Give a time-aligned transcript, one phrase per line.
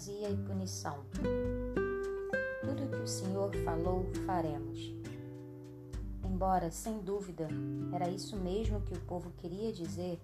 [0.00, 1.04] apostasia e punição.
[2.62, 4.94] Tudo que o Senhor falou, faremos.
[6.24, 7.48] Embora, sem dúvida,
[7.92, 10.18] era isso mesmo que o povo queria dizer,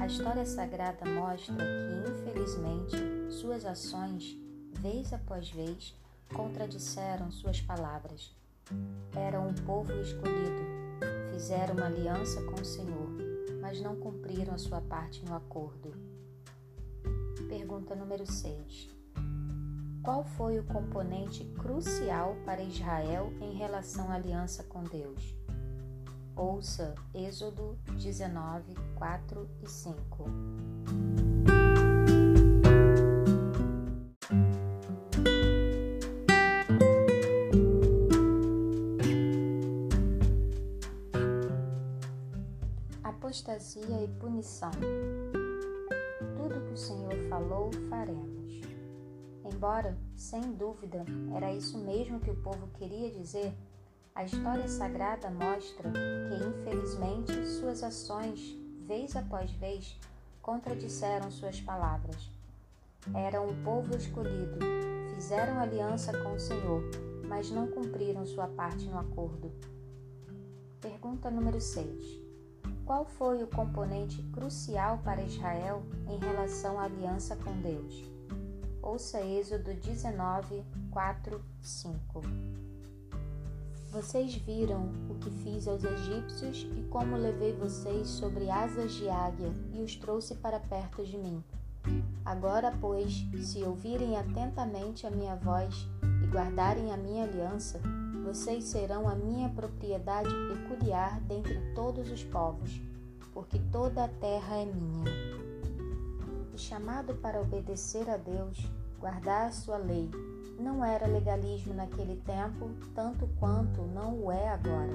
[0.00, 2.96] a história sagrada mostra que, infelizmente,
[3.32, 4.36] suas ações,
[4.80, 5.94] vez após vez,
[6.34, 8.34] contradisseram suas palavras.
[9.14, 10.62] Eram um povo escolhido,
[11.32, 13.08] fizeram uma aliança com o Senhor,
[13.60, 15.92] mas não cumpriram a sua parte no acordo.
[17.48, 19.01] Pergunta número 6.
[20.02, 25.36] Qual foi o componente crucial para Israel em relação à aliança com Deus?
[26.34, 30.24] Ouça Êxodo 19, 4 e 5.
[43.04, 44.72] Apostasia e punição.
[46.36, 48.71] Tudo que o Senhor falou, faremos.
[49.52, 53.52] Embora, sem dúvida, era isso mesmo que o povo queria dizer,
[54.14, 59.98] a história sagrada mostra que, infelizmente, suas ações, vez após vez,
[60.40, 62.30] contradisseram suas palavras.
[63.14, 64.58] Eram um povo escolhido,
[65.14, 66.82] fizeram aliança com o Senhor,
[67.28, 69.50] mas não cumpriram sua parte no acordo.
[70.80, 72.20] Pergunta número 6.
[72.84, 78.11] Qual foi o componente crucial para Israel em relação à aliança com Deus?
[78.82, 82.20] Ouça Êxodo 19, 4, 5.
[83.92, 89.52] Vocês viram o que fiz aos egípcios e como levei vocês sobre asas de águia
[89.72, 91.44] e os trouxe para perto de mim.
[92.24, 95.88] Agora, pois, se ouvirem atentamente a minha voz
[96.24, 97.80] e guardarem a minha aliança,
[98.24, 102.82] vocês serão a minha propriedade peculiar dentre todos os povos,
[103.32, 105.31] porque toda a terra é minha.
[106.62, 108.56] Chamado para obedecer a Deus,
[109.00, 110.08] guardar a sua lei,
[110.60, 114.92] não era legalismo naquele tempo, tanto quanto não o é agora.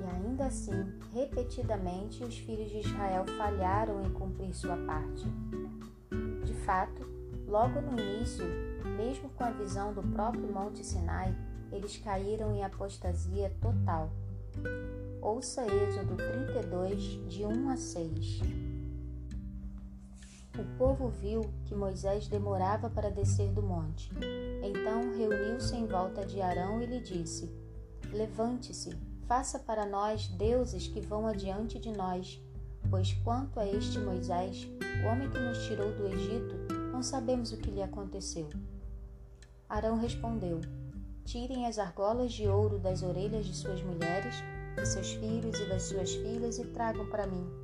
[0.00, 5.24] E ainda assim, repetidamente, os filhos de Israel falharam em cumprir sua parte.
[6.44, 7.06] De fato,
[7.46, 8.44] logo no início,
[8.96, 11.32] mesmo com a visão do próprio Monte Sinai,
[11.70, 14.10] eles caíram em apostasia total.
[15.22, 18.71] Ouça Êxodo 32, de 1 a 6.
[20.58, 24.10] O povo viu que Moisés demorava para descer do monte.
[24.62, 27.50] Então reuniu-se em volta de Arão e lhe disse:
[28.12, 28.94] Levante-se,
[29.26, 32.38] faça para nós deuses que vão adiante de nós,
[32.90, 34.68] pois quanto a este Moisés,
[35.02, 36.54] o homem que nos tirou do Egito,
[36.92, 38.50] não sabemos o que lhe aconteceu.
[39.66, 40.60] Arão respondeu:
[41.24, 44.34] Tirem as argolas de ouro das orelhas de suas mulheres,
[44.76, 47.61] de seus filhos e das suas filhas e tragam para mim.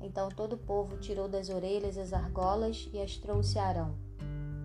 [0.00, 3.94] Então todo o povo tirou das orelhas as argolas e as trouxe a Arão.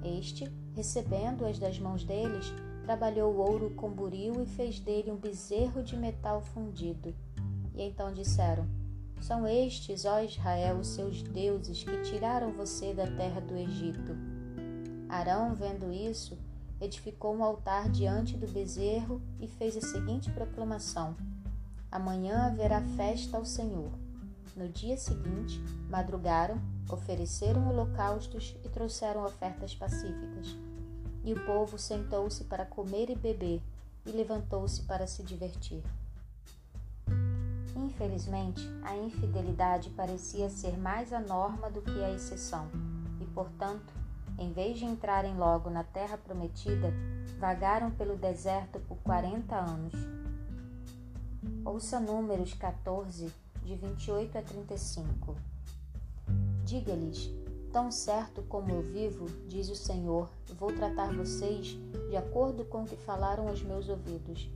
[0.04, 2.54] Este, recebendo-as das mãos deles,
[2.84, 7.14] trabalhou o ouro com buril e fez dele um bezerro de metal fundido.
[7.74, 8.68] E então disseram:
[9.20, 14.16] São estes, ó Israel, os seus deuses que tiraram você da terra do Egito.
[15.10, 16.38] Arão, vendo isso,
[16.80, 21.16] edificou um altar diante do bezerro e fez a seguinte proclamação:
[21.92, 24.05] Amanhã haverá festa ao Senhor.
[24.56, 30.56] No dia seguinte, madrugaram, ofereceram holocaustos e trouxeram ofertas pacíficas.
[31.26, 33.62] E o povo sentou-se para comer e beber,
[34.06, 35.84] e levantou-se para se divertir.
[37.76, 42.70] Infelizmente, a infidelidade parecia ser mais a norma do que a exceção,
[43.20, 43.94] e, portanto,
[44.40, 46.94] em vez de entrarem logo na terra prometida,
[47.38, 49.94] vagaram pelo deserto por quarenta anos.
[51.66, 53.34] Ouça Números 14,
[53.66, 55.36] de 28 a 35.
[56.64, 57.32] Diga-lhes:
[57.72, 61.78] Tão certo como eu vivo, diz o Senhor, vou tratar vocês
[62.10, 64.48] de acordo com o que falaram aos meus ouvidos.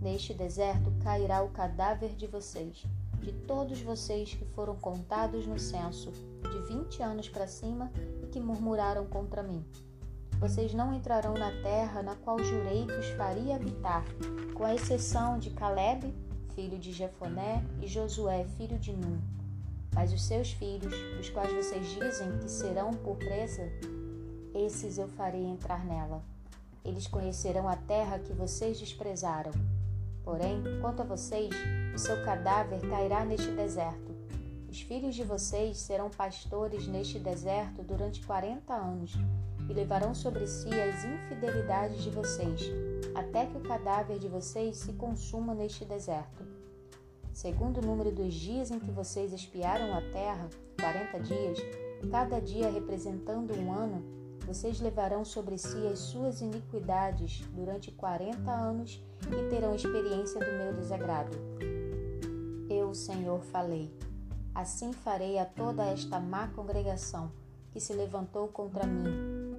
[0.00, 2.84] Neste deserto cairá o cadáver de vocês,
[3.20, 7.90] de todos vocês que foram contados no censo, de vinte anos para cima
[8.22, 9.64] e que murmuraram contra mim.
[10.38, 14.04] Vocês não entrarão na terra na qual jurei que os faria habitar,
[14.54, 16.12] com a exceção de Caleb,
[16.54, 19.20] filho de Jefoné, e Josué, filho de Num.
[19.94, 23.70] Mas os seus filhos, os quais vocês dizem que serão por presa,
[24.54, 26.22] esses eu farei entrar nela.
[26.84, 29.52] Eles conhecerão a terra que vocês desprezaram.
[30.24, 31.54] Porém, quanto a vocês,
[31.94, 34.11] o seu cadáver cairá neste deserto.
[34.72, 39.12] Os filhos de vocês serão pastores neste deserto durante quarenta anos
[39.68, 42.72] e levarão sobre si as infidelidades de vocês,
[43.14, 46.42] até que o cadáver de vocês se consuma neste deserto.
[47.34, 50.48] Segundo o número dos dias em que vocês espiaram a terra,
[50.80, 51.58] quarenta dias,
[52.10, 54.02] cada dia representando um ano,
[54.46, 60.72] vocês levarão sobre si as suas iniquidades durante quarenta anos e terão experiência do meu
[60.72, 61.36] desagrado.
[62.70, 63.92] Eu, Senhor, falei.
[64.54, 67.32] Assim farei a toda esta má congregação
[67.72, 69.56] que se levantou contra mim.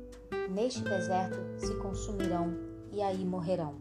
[0.51, 2.53] Neste deserto se consumirão
[2.91, 3.75] e aí morrerão.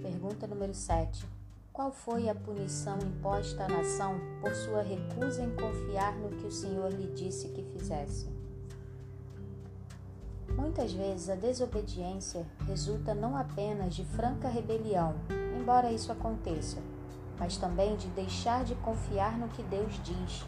[0.00, 1.26] Pergunta número 7.
[1.72, 6.52] Qual foi a punição imposta à nação por sua recusa em confiar no que o
[6.52, 8.28] Senhor lhe disse que fizesse?
[10.56, 15.14] Muitas vezes a desobediência resulta não apenas de franca rebelião,
[15.58, 16.78] embora isso aconteça,
[17.40, 20.44] mas também de deixar de confiar no que Deus diz.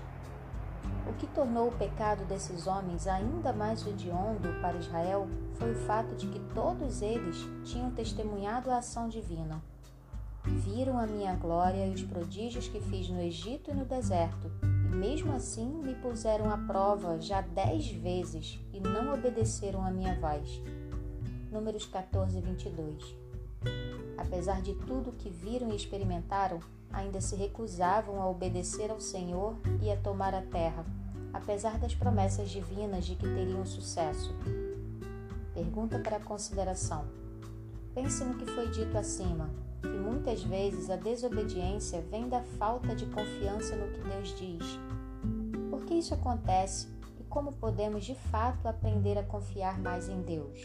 [1.09, 6.15] O que tornou o pecado desses homens ainda mais hediondo para Israel foi o fato
[6.15, 9.63] de que todos eles tinham testemunhado a ação divina.
[10.45, 14.95] Viram a minha glória e os prodígios que fiz no Egito e no deserto, e
[14.95, 20.61] mesmo assim me puseram à prova já dez vezes e não obedeceram a minha voz.
[21.51, 23.17] Números 14 e 22.
[24.19, 26.61] Apesar de tudo que viram e experimentaram,
[26.93, 30.85] ainda se recusavam a obedecer ao Senhor e a tomar a terra,
[31.33, 34.35] apesar das promessas divinas de que teriam sucesso.
[35.55, 37.05] Pergunta para consideração.
[37.95, 39.51] Pense no que foi dito acima,
[39.81, 44.79] que muitas vezes a desobediência vem da falta de confiança no que Deus diz.
[45.69, 46.89] Por que isso acontece
[47.21, 50.59] e como podemos de fato aprender a confiar mais em Deus?